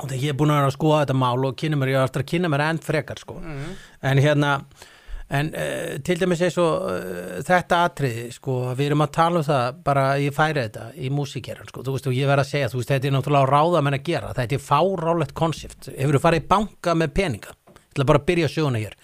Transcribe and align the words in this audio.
og 0.00 0.08
þegar 0.08 0.24
ég 0.24 0.32
er 0.32 0.38
búin 0.38 0.52
að 0.52 0.60
vera 0.60 0.72
að 0.72 0.76
skoða 0.78 1.04
þetta 1.04 1.20
mál 1.20 1.46
og 1.46 1.54
kynna 1.60 1.78
mér, 1.78 1.92
ég 1.94 2.02
var 2.02 2.10
eftir 2.10 2.24
að 2.24 2.30
kynna 2.32 2.50
mér 2.50 2.66
enn 2.66 2.82
frekar 2.82 3.22
sko. 3.22 3.38
en 4.02 4.22
hérna 4.22 4.50
en 5.34 5.50
uh, 5.56 5.94
til 6.04 6.20
dæmis 6.20 6.42
eins 6.44 6.58
og 6.60 6.88
uh, 6.90 7.40
þetta 7.46 7.80
atriði, 7.88 8.26
sko, 8.34 8.58
við 8.76 8.90
erum 8.90 9.04
að 9.06 9.14
tala 9.16 9.40
um 9.40 9.46
það 9.46 9.78
bara 9.86 10.04
ég 10.20 10.36
færi 10.36 10.66
þetta 10.66 10.84
í 11.00 11.10
músíkeran 11.14 11.70
sko, 11.70 11.84
þú 11.86 11.96
veist, 11.96 12.08
og 12.10 12.16
ég 12.16 12.28
verð 12.28 12.44
að 12.44 12.50
segja, 12.50 12.70
þú 12.72 12.80
veist, 12.80 12.92
þetta 12.92 13.08
er 13.08 13.14
náttúrulega 13.16 13.52
ráða 13.54 13.84
menn 13.86 13.98
að 13.98 14.06
gera, 14.10 14.32
þetta 14.36 14.58
er 14.58 14.64
fárálegt 14.66 15.34
konsept, 15.38 15.88
hefur 15.94 16.18
þú 16.18 16.22
farið 16.26 16.42
í 16.42 16.48
banka 16.54 16.96
með 16.98 17.14
peninga? 17.16 17.56
Ég 17.74 17.94
ætla 17.94 18.08
bara 18.10 18.18
að 18.18 18.26
byrja 18.26 18.48
söguna 18.50 18.80
hér. 18.82 18.94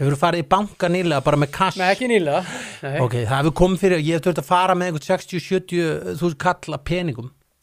Hefur 0.00 0.14
þú 0.16 0.18
farið 0.18 0.40
í 0.42 0.48
banka 0.50 0.88
nýlega 0.90 1.22
bara 1.22 1.38
með 1.38 1.50
kass 1.54 1.76
Nei, 1.78 1.90
ekki 1.92 2.08
nýlega. 2.10 2.40
Nei. 2.82 2.96
ok, 3.04 3.14
það 3.20 3.36
hefur 3.36 3.54
komið 3.60 3.84
fyrir, 3.84 4.00
ég 4.02 4.18
hef 4.18 4.24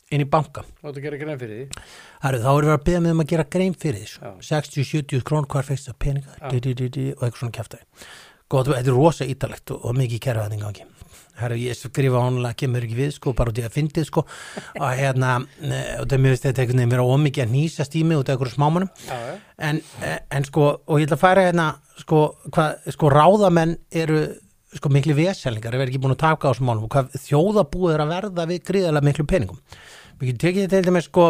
þurft 0.08 0.28
að 0.28 0.38
fara 0.38 0.48
með 0.48 0.66
einhvern 0.68 0.68
60-70 0.68 0.68
þú 0.68 0.68
kalla 0.68 0.68
peningum 0.68 0.68
inn 0.68 0.68
í 0.68 0.68
banka 0.68 0.68
Þú 0.78 0.88
átt 0.88 0.98
að 0.98 1.04
gera 1.04 1.18
grein 1.20 1.40
fyrir 1.40 1.58
því. 1.58 1.86
Herru, 2.24 2.40
þá 2.44 2.52
erum 2.52 2.70
við 2.70 2.76
að 2.76 2.86
beða 2.88 3.02
með 3.04 3.12
um 3.12 3.24
að 3.24 3.32
gera 3.32 3.46
grein 3.52 3.74
fyrir 3.76 4.04
þessu. 4.04 4.20
Já. 4.22 4.32
60-70 4.48 5.26
krón 5.28 5.48
hvar 5.52 5.68
fegst 5.68 5.90
það 5.90 5.98
peninga? 6.00 6.38
Og 6.48 7.24
eitthvað 7.24 7.42
svona 7.42 7.58
kæftæði 7.58 7.84
Góð, 8.48 8.70
þetta 8.78 8.88
er 8.88 8.96
rosa 8.96 9.26
ítalegt 9.28 9.74
og, 9.76 9.82
og 9.84 9.98
mikið 9.98 10.22
kæraðning 10.24 10.62
gangi. 10.64 10.86
Herru, 11.38 11.58
ég 11.60 11.76
skrifa 11.76 12.22
honlega 12.24 12.56
kemur 12.58 12.86
ekki 12.88 12.96
við 12.98 13.12
sko, 13.18 13.34
bara 13.36 13.52
út 13.52 13.60
í 13.60 13.66
að 13.68 13.76
fyndið 13.76 14.08
sko. 14.08 14.24
Og 14.80 14.88
hérna, 14.96 15.34
eh, 15.60 16.00
og 16.00 16.08
það 16.08 16.24
mér 16.24 16.34
veist 16.34 16.48
þetta 16.48 16.64
einhvern 16.64 16.80
veginn 16.80 16.94
vera 16.96 17.10
ómikið 17.12 17.44
að 17.44 17.52
nýsast 17.52 17.98
í 18.00 18.06
mig 18.08 18.22
út 18.22 18.32
af 18.32 18.38
einhverjum 18.38 18.56
smámanum 18.56 18.90
já 19.04 19.20
en, 19.58 19.82
eh, 20.02 20.18
en 20.32 20.48
sko, 20.48 20.66
og 20.88 21.00
ég 21.02 21.08
ætla 21.08 21.18
að 21.18 21.24
færa 21.26 21.46
hérna 21.50 21.68
sko, 21.98 22.24
hvað, 22.54 22.90
sko 22.96 23.12
ráðamenn 23.12 23.78
eru 23.92 24.22
sko 24.76 24.92
miklu 24.92 25.16
veselningar 25.16 25.76
ef 25.76 25.84
er 25.84 25.92
ekki 25.92 26.02
búin 26.04 26.16
að 26.16 26.24
taka 26.26 26.50
á 26.50 26.52
þessum 26.52 26.68
málum 26.68 26.88
og 26.88 26.94
hvað 26.94 27.14
þjóðabúið 27.24 27.94
er 27.94 28.04
að 28.04 28.14
verða 28.14 28.48
við 28.50 28.64
gríðarlega 28.68 29.08
miklu 29.08 29.26
peningum. 29.32 29.60
Við 30.18 30.32
getum 30.32 30.42
tekið 30.44 30.66
þetta 30.66 30.76
til 30.76 30.90
dæmis 30.90 31.08
sko 31.08 31.28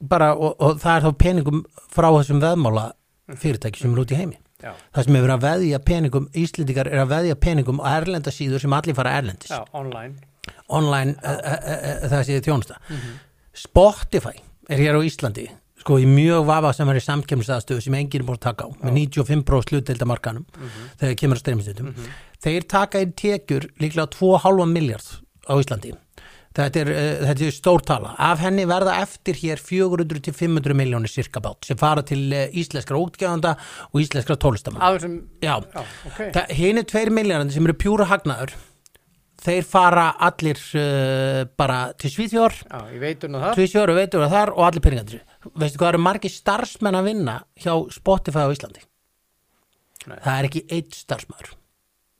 bara, 0.00 0.32
og, 0.34 0.56
og 0.56 0.80
það 0.80 0.94
er 0.94 1.06
þá 1.06 1.22
peningum 1.24 1.62
frá 1.92 2.08
þessum 2.16 2.42
veðmála 2.42 2.86
fyrirtæki 3.36 3.82
sem 3.82 3.92
er 3.92 4.02
út 4.04 4.14
í 4.14 4.18
heimi. 4.18 4.40
Já, 4.58 4.72
það 4.96 5.04
sem 5.06 5.16
verið 5.18 5.34
að 5.36 5.44
veðja 5.44 5.78
peningum 5.86 6.24
Íslendingar 6.34 6.88
er 6.90 7.04
að 7.04 7.12
veðja 7.12 7.38
peningum 7.38 7.78
á 7.78 7.94
erlendasíður 8.00 8.64
sem 8.64 8.74
allir 8.74 8.96
fara 8.98 9.14
erlendis. 9.20 9.52
Já, 9.52 9.60
online. 9.76 10.16
Online 10.74 11.14
uh, 11.20 11.36
uh, 11.36 11.76
uh, 11.76 12.08
það 12.10 12.24
sé 12.26 12.40
þjónusta. 12.42 12.80
Spotify 13.54 14.34
er 14.68 14.82
hér 14.82 14.98
á 14.98 15.00
Íslandi 15.06 15.46
sko 15.78 15.98
í 16.02 16.08
mjög 16.10 16.46
vafa 16.48 16.72
sem 16.74 16.88
er 16.90 16.98
í 16.98 17.04
samkemmistaðstöðu 17.04 17.84
sem 17.84 17.94
enginn 17.94 18.24
er 18.24 18.26
búin 18.26 18.38
að 18.40 18.48
taka 18.48 18.66
á 18.66 18.68
með 18.82 18.96
95% 19.14 19.72
hlutdeildamarkanum 19.72 20.46
þegar 20.98 21.14
kemur 21.20 21.38
að 21.38 21.42
streymistöðum 21.44 21.92
þeir 22.44 22.68
taka 22.70 23.02
inn 23.04 23.14
tekjur 23.18 23.70
líklega 23.82 24.10
2,5 24.14 24.68
miljard 24.70 25.16
á 25.48 25.54
Íslandi. 25.58 25.94
Þetta 26.58 26.80
er, 26.80 26.88
þetta 27.28 27.44
er 27.46 27.54
stórtala 27.54 28.14
af 28.24 28.40
henni 28.42 28.64
verða 28.66 28.96
eftir 29.02 29.36
hér 29.38 29.60
400 29.62 30.22
til 30.26 30.34
500 30.34 30.74
miljónir 30.74 31.12
cirka 31.12 31.42
bát 31.44 31.68
sem 31.68 31.78
fara 31.78 32.02
til 32.06 32.24
uh, 32.32 32.48
íslenskra 32.50 32.98
útgjöfanda 32.98 33.52
og 33.92 34.00
íslenskra 34.02 34.34
tólistamann 34.40 34.82
Aður 34.82 35.04
sem, 35.04 35.14
já, 35.44 35.52
já, 35.60 35.84
ok. 36.08 36.18
Það, 36.34 36.56
hini 36.58 36.84
tveir 36.88 37.12
miljardandi 37.14 37.54
sem 37.54 37.68
eru 37.68 37.76
pjúra 37.78 38.08
hagnaður 38.10 38.56
þeir 39.44 39.68
fara 39.70 40.08
allir 40.30 40.64
uh, 40.80 41.44
bara 41.60 41.78
til 42.00 42.10
Svíþjór 42.16 42.58
Svíþjór 43.54 43.94
og 43.94 44.00
veitur 44.00 44.26
að 44.26 44.34
þar 44.34 44.54
og 44.56 44.66
allir 44.66 44.86
peningandir 44.88 45.22
veistu 45.52 45.78
hvað 45.78 45.92
eru 45.92 46.02
margir 46.08 46.34
starfsmenn 46.34 46.98
að 46.98 47.12
vinna 47.12 47.38
hjá 47.60 47.76
Spotify 47.94 48.48
á 48.48 48.54
Íslandi? 48.56 48.82
Nei. 50.08 50.18
það 50.24 50.34
er 50.34 50.50
ekki 50.50 50.66
eitt 50.72 50.98
starfsmæður 51.04 51.57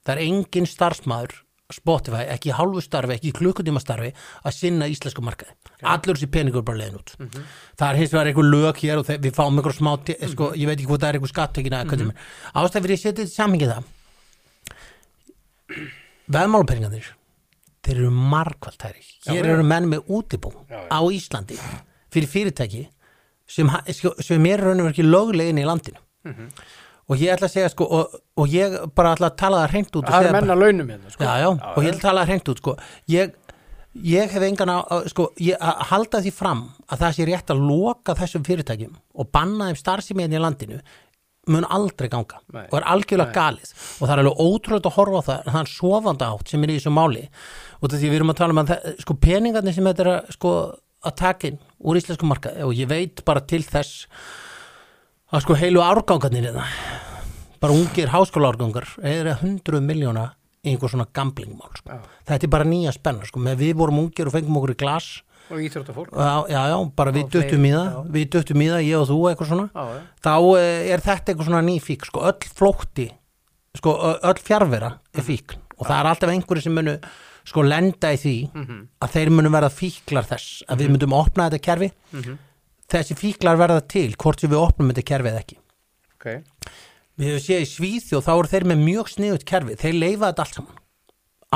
það 0.09 0.15
er 0.17 0.25
engin 0.25 0.67
starfsmæður 0.73 1.37
Spotify, 1.69 2.23
ekki 2.33 2.49
hálfu 2.57 2.81
starfi, 2.81 3.13
ekki 3.19 3.31
klukkutíma 3.37 3.77
starfi 3.83 4.07
að 4.41 4.55
sinna 4.57 4.87
íslensku 4.89 5.21
markaði. 5.21 5.53
Allur 5.85 6.17
þessi 6.17 6.29
peningur 6.33 6.63
bara 6.65 6.79
leiðin 6.81 6.97
út. 6.97 7.13
Það 7.77 7.91
er 7.91 7.99
hins 8.01 8.15
vegar 8.15 8.31
einhver 8.31 8.47
lög 8.49 8.81
hér 8.81 9.03
og 9.03 9.05
þeir, 9.05 9.19
við 9.27 9.35
fáum 9.37 9.61
einhver 9.61 9.77
smá, 9.77 9.91
te- 10.09 10.17
sko, 10.33 10.49
ég 10.57 10.65
veit 10.71 10.79
ekki 10.79 10.89
hvað 10.89 11.03
það 11.03 11.11
er 11.11 11.19
einhver 11.19 11.33
skattökin 11.35 11.77
að 11.77 11.93
mm 11.93 12.13
ástæð 12.63 12.87
fyrir 12.87 12.97
ég 12.97 13.03
setja 13.03 13.13
þetta 13.19 13.29
í 13.29 13.35
samhengi 13.37 13.69
það. 13.69 13.85
Veðmálupeningarnir 16.33 17.11
þeir 17.85 18.01
eru 18.03 18.11
margvalt 18.13 18.83
hæri 18.89 19.05
hér 19.29 19.45
já. 19.45 19.53
eru 19.53 19.65
menn 19.65 19.87
með 19.93 20.09
útibú 20.09 20.51
Já, 20.69 20.77
já. 20.77 20.89
á 20.93 21.01
Íslandi 21.13 21.57
fyrir 22.13 22.29
fyrirtæki 22.33 22.83
sem, 23.49 23.69
sko, 23.97 24.13
sem 24.25 24.45
er 24.51 24.61
raunum 24.65 24.89
ekki 24.91 25.05
löglegin 25.05 25.61
í 25.61 25.65
landinu. 25.69 26.01
Mhm. 26.29 26.49
Og 27.09 27.17
ég 27.23 27.33
ætla 27.35 27.49
að 27.49 27.55
segja 27.57 27.69
sko 27.73 27.87
og, 27.99 28.17
og 28.37 28.49
ég 28.53 28.75
bara 28.95 29.15
ætla 29.17 29.31
að 29.33 29.37
tala 29.41 29.63
það 29.65 29.73
hreint 29.75 29.99
út 30.01 30.09
Það 30.13 30.27
er 30.29 30.33
menn 30.37 30.47
bara, 30.49 30.57
að 30.59 30.63
launum 30.65 30.91
hérna 30.93 31.13
sko. 31.15 31.25
já, 31.25 31.35
já, 31.43 31.49
og 31.49 31.83
ég 31.85 31.91
ætla 31.93 31.99
að 31.99 32.07
tala 32.09 32.23
það 32.25 32.33
hreint 32.33 32.53
út 32.53 32.63
sko. 32.63 32.75
Ég, 33.15 33.35
ég 34.13 34.31
hef 34.37 34.47
engan 34.51 34.73
á- 34.77 35.09
sko, 35.09 35.29
ég, 35.41 35.57
að 35.59 35.85
halda 35.93 36.21
því 36.27 36.33
fram 36.37 36.63
að 36.93 37.03
það 37.05 37.17
sé 37.19 37.29
rétt 37.31 37.53
að 37.55 37.63
loka 37.71 38.15
þessum 38.21 38.45
fyrirtækjum 38.49 38.97
og 39.19 39.31
banna 39.33 39.71
þeim 39.71 39.81
starfsemiðin 39.83 40.37
í 40.37 40.43
landinu 40.45 40.81
mun 41.49 41.65
aldrei 41.73 42.11
ganga 42.13 42.43
Nei. 42.53 42.67
og 42.69 42.75
er 42.77 42.85
algjörlega 42.93 43.33
galið. 43.33 43.71
Og 43.73 44.03
það 44.05 44.11
er 44.13 44.21
alveg 44.21 44.41
ótrúlega 44.45 44.91
að 44.91 44.97
horfa 44.99 45.21
á 45.25 45.29
það 45.31 45.47
þann 45.55 45.71
sofanda 45.73 46.27
átt 46.35 46.51
sem 46.53 46.67
er 46.67 46.73
í 46.75 46.77
þessu 46.77 46.93
máli. 46.93 47.23
Og 47.81 47.89
því 47.89 48.03
við 48.11 48.17
erum 48.19 48.33
að 48.35 48.37
tala 48.43 48.53
um 48.53 48.61
að 48.61 48.73
það, 48.75 48.99
sko 49.01 49.17
peningarnir 49.25 49.73
sem 49.79 49.89
þetta 49.89 50.05
er 50.05 50.11
að, 50.13 50.29
sko, 50.37 50.53
að 51.09 51.15
taka 51.23 51.49
inn 51.49 51.57
úr 51.89 51.97
íslensku 52.03 52.29
markaði 52.29 52.67
og 52.69 52.75
ég 52.77 52.91
veit 52.93 53.25
bara 53.25 53.41
til 53.49 53.63
þess 53.65 54.05
að 55.33 55.45
sko 55.47 55.57
heilu 55.61 55.81
árgangarnir 55.85 56.51
hérna, 56.51 56.67
bara 57.61 57.77
ungir 57.77 58.11
háskóla 58.13 58.53
árgangar 58.53 58.87
er 59.03 59.29
að 59.33 59.43
hundruð 59.45 59.85
miljóna 59.87 60.27
í 60.65 60.73
einhver 60.73 60.93
svona 60.93 61.07
gamblingmál 61.15 61.73
sko. 61.79 61.99
Þetta 62.29 62.47
er 62.47 62.53
bara 62.53 62.67
nýja 62.69 62.93
spenna 62.95 63.27
sko. 63.29 63.41
við 63.41 63.75
vorum 63.79 64.03
ungir 64.05 64.29
og 64.29 64.35
fengum 64.35 64.59
okkur 64.61 64.75
í 64.75 64.79
glas. 64.79 65.23
Og 65.49 65.63
íþróttafólk. 65.65 66.11
Já, 66.13 66.45
já, 66.53 66.61
já 66.69 66.77
bara 66.95 67.13
við 67.13 67.31
fleiri, 67.33 67.57
í 67.57 67.71
það. 67.73 68.11
við 68.13 68.27
duttum 68.35 68.63
í 68.63 68.67
það, 68.69 68.83
ég 68.85 68.99
og 68.99 69.07
þú 69.09 69.21
eitthvað 69.31 69.49
svona. 69.49 69.69
Já, 69.73 70.03
þá 70.27 70.35
eh, 70.59 70.91
er 70.93 71.05
þetta 71.07 71.33
eitthvað 71.33 71.49
svona 71.49 71.63
ný 71.65 71.77
fík 71.81 72.05
sko, 72.05 72.25
öll 72.29 72.51
flótti 72.59 73.07
sko, 73.79 73.95
öll 74.29 74.43
fjárvera 74.45 74.91
er 75.15 75.25
fík 75.25 75.57
og 75.79 75.87
það 75.87 75.97
er 75.97 76.11
alltaf 76.11 76.35
einhverju 76.35 76.67
sem 76.67 76.77
munu 76.77 76.99
sko 77.49 77.65
lenda 77.65 78.11
í 78.13 78.19
því 78.21 78.35
að 79.01 79.15
þeir 79.15 79.33
munu 79.33 79.55
verða 79.55 79.73
fíklar 79.73 80.29
þess 80.29 80.67
að 80.69 80.83
við 80.83 80.93
myndum 80.93 81.17
opna 81.17 81.49
þetta 81.49 81.65
kerfi. 81.65 81.91
Þessi 82.89 83.17
fíklar 83.17 83.57
verða 83.57 83.81
til 83.89 84.11
hvort 84.21 84.45
við 84.45 84.61
opnum 84.61 84.93
þetta 84.93 85.09
kerfi 85.15 85.33
eða 85.33 85.43
ekki. 85.47 85.59
Ok 86.19 86.29
við 87.19 87.33
hefum 87.33 87.45
séð 87.45 87.65
í 87.65 87.69
Svíþjóð 87.73 88.27
þá 88.27 88.33
eru 88.35 88.51
þeir 88.53 88.67
með 88.71 88.85
mjög 88.85 89.11
sniðut 89.15 89.47
kerfi. 89.49 89.77
Þeir 89.79 89.99
leifa 89.99 90.31
þetta 90.31 90.45
allt 90.45 90.59
saman. 90.59 90.81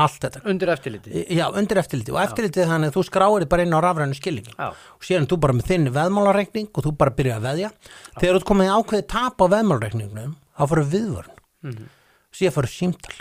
Allt 0.02 0.22
þetta. 0.24 0.40
Undir 0.48 0.70
eftirliti 0.72 1.24
Já, 1.36 1.42
undir 1.52 1.80
eftirliti 1.82 2.14
og 2.14 2.20
eftirliti 2.22 2.64
þannig 2.64 2.92
að 2.92 2.94
þú 2.96 3.02
skráir 3.04 3.44
þig 3.44 3.50
bara 3.52 3.66
inn 3.66 3.76
á 3.76 3.80
rafrænu 3.84 4.16
skilningi. 4.16 4.54
Já. 4.56 4.70
og 4.72 5.04
séðan 5.04 5.28
þú 5.28 5.38
bara 5.42 5.56
með 5.58 5.68
þinn 5.68 5.90
veðmálareikning 5.92 6.70
og 6.72 6.86
þú 6.86 6.94
bara 7.02 7.12
byrja 7.18 7.36
að 7.36 7.48
veðja. 7.50 7.70
Þegar 8.16 8.38
þú 8.38 8.48
komið 8.48 8.70
í 8.70 8.72
ákveðið 8.78 9.10
tap 9.12 9.44
á 9.44 9.46
veðmálareikningnum 9.52 10.32
þá 10.56 10.64
fyrir 10.72 10.88
viðvörn 10.94 11.36
mm 11.36 11.70
-hmm. 11.76 11.92
síðan 12.32 12.56
fyrir 12.56 12.72
símtal. 12.72 13.16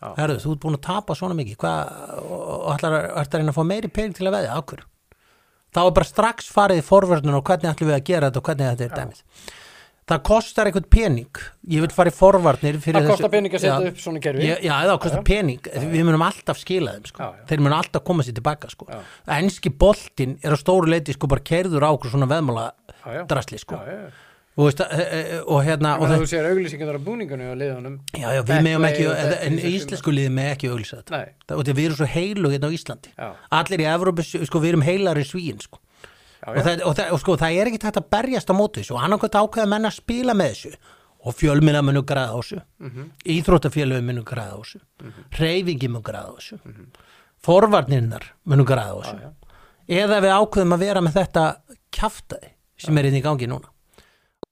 Já. 0.00 0.08
Herðu, 0.16 0.40
þú 0.40 0.52
ert 0.52 0.64
búin 0.64 0.78
að 0.78 0.86
tapa 0.88 1.14
svona 1.14 1.36
mikið. 1.36 1.56
Hvað, 1.56 1.80
og, 2.32 2.74
ætlar, 2.74 2.92
að- 3.12 3.36
reyna 3.36 3.52
að 3.52 3.58
fá 3.58 3.64
meiri 3.64 3.88
pening 3.88 4.16
til 4.16 4.26
að 4.26 4.36
veðja, 4.36 4.56
ákvör 4.56 4.84
þá 5.76 5.84
er 5.84 5.94
bara 5.98 6.08
strax 6.08 6.50
farið 6.52 6.80
í 6.80 6.86
forvörnum 6.86 7.38
og 7.38 7.46
hvernig 7.46 7.72
ætlum 7.72 7.90
við 7.90 7.98
að 7.98 8.06
gera 8.08 8.30
þetta 8.30 8.40
og 8.40 8.48
hvernig 8.48 8.70
þetta 8.70 8.86
er 8.86 8.94
dæmið 8.96 9.22
það 10.06 10.20
kostar 10.28 10.68
eitthvað 10.70 10.88
pening 10.92 11.40
ég 11.72 11.82
vil 11.82 11.90
fara 11.94 12.12
í 12.12 12.14
forvarnir 12.14 12.78
Það 12.84 13.08
kostar 13.10 13.32
pening 13.32 13.56
að 13.56 13.64
setja 13.64 13.78
Já. 13.82 13.90
upp 13.90 14.02
svona 14.02 14.22
kerfi 14.22 14.46
Já, 14.46 14.54
já, 14.62 14.74
það 14.74 15.00
kostar 15.06 15.24
pening, 15.26 15.70
við 15.94 16.04
munum 16.06 16.26
alltaf 16.26 16.60
skila 16.62 16.94
þeim 16.96 17.08
sko. 17.10 17.24
Já, 17.24 17.40
já. 17.40 17.48
þeir 17.50 17.64
munum 17.64 17.78
alltaf 17.80 18.06
koma 18.06 18.26
sér 18.26 18.38
tilbaka 18.38 18.70
sko. 18.70 18.86
Já. 18.92 19.00
enski 19.40 19.72
boltinn 19.74 20.38
er 20.42 20.54
á 20.54 20.58
stóru 20.60 20.92
leiti 20.92 21.16
sko 21.16 21.30
bara 21.30 21.42
kerður 21.46 21.88
á 21.88 21.90
okkur 21.90 22.14
svona 22.14 22.30
veðmála 22.30 22.70
Já, 22.70 23.08
já. 23.18 23.26
drasli 23.30 23.62
sko. 23.62 23.82
Já, 23.82 23.98
já 24.06 24.26
veist, 24.56 24.80
e, 24.80 25.02
e, 25.02 25.40
og 25.44 25.64
hérna 25.66 25.96
og 26.00 26.08
þú 26.08 26.28
sér 26.30 26.46
auglýsingar 26.48 26.96
á 26.96 27.00
búningunni 27.04 27.48
og 27.50 27.58
liðunum 27.60 27.98
já, 28.16 28.30
já, 28.32 28.40
við 28.40 28.62
meðum 28.64 28.86
ekki 28.88 29.08
en, 29.12 29.58
íslensku 29.68 30.14
liði 30.14 30.30
með 30.32 30.52
ekki 30.54 30.70
auglýsa 30.72 31.00
þetta 31.02 31.58
og 31.58 31.60
þetta 31.60 31.76
við 31.76 31.88
erum 31.90 31.98
svo 31.98 32.08
heilu 32.14 32.52
hérna 32.54 32.70
á 32.72 32.76
Íslandi 32.76 33.12
já, 33.12 33.26
allir 33.58 33.84
í 33.84 33.88
Evrópu, 33.92 34.24
sko, 34.24 34.62
við 34.64 34.72
erum 34.72 34.86
heilar 34.86 35.20
í 35.20 35.26
svíin 35.28 35.60
sko. 35.60 35.80
Já, 36.46 36.50
og, 36.52 36.56
já. 36.56 36.62
það, 36.66 36.84
og, 36.86 36.94
það, 36.98 37.10
og 37.16 37.20
sko, 37.24 37.36
það 37.42 37.56
er 37.60 37.70
ekki 37.72 37.80
hægt 37.86 37.98
að 38.00 38.08
berjast 38.16 38.50
á 38.50 38.54
móti 38.56 38.80
þessu 38.84 38.94
og 38.96 39.02
hann 39.04 39.16
ákveð 39.16 39.38
ákveða 39.42 39.68
menn 39.74 39.88
að 39.90 39.96
spila 39.98 40.34
með 40.38 40.52
þessu 40.54 40.72
og 41.26 41.34
fjölmina 41.34 41.82
munu 41.82 42.02
græða 42.06 42.32
á 42.32 42.38
þessu 42.38 42.60
mm 42.62 42.90
Mhm. 42.90 43.06
íþróttafélögum 43.36 44.06
munu 44.10 44.22
græða 44.22 44.54
á 44.54 44.58
þessu 44.62 44.80
reyfingi 45.40 45.88
munu 45.90 46.02
græða 46.06 46.30
á 46.30 46.34
þessu 46.38 46.58
forvarnirnar 47.46 48.24
munu 48.46 48.64
græða 48.64 48.92
á 48.94 48.98
þessu 49.02 49.16
já. 49.22 49.30
eða 50.02 50.20
við 50.24 50.34
ákveðum 50.40 50.74
að 50.76 50.84
vera 50.86 51.00
með 51.04 51.16
þetta 51.20 51.44
kjaftaði 51.94 52.52
sem 52.78 52.98
er 52.98 53.08
inn 53.10 53.18
í 53.20 53.24
gangi 53.24 53.48
núna 53.50 53.72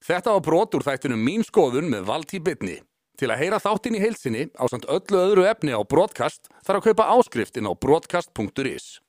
Þetta 0.05 0.35
var 0.35 0.43
brot 0.45 0.75
úr 0.77 0.83
þættinum 0.85 1.23
Mín 1.25 1.41
skoðun 1.47 1.87
með 1.89 2.03
Valtí 2.05 2.37
Bitni. 2.45 2.75
Til 3.17 3.31
að 3.33 3.39
heyra 3.41 3.57
þáttinn 3.63 3.95
í 3.97 4.03
heilsinni 4.03 4.43
á 4.53 4.69
samt 4.69 4.85
öllu 4.85 5.17
öðru 5.17 5.47
efni 5.49 5.73
á 5.73 5.81
broadcast 5.81 6.51
þarf 6.61 6.83
að 6.83 6.85
kaupa 6.91 7.07
áskrift 7.17 7.57
inn 7.57 7.65
á 7.65 7.73
broadcast.is. 7.73 9.01